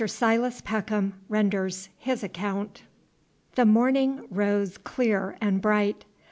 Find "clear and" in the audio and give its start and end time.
4.79-5.61